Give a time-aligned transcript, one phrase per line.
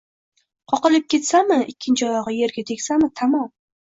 [0.71, 3.47] Qoqilib ketsami, ikkinchi oyog‘i yerga tegsami, tamom!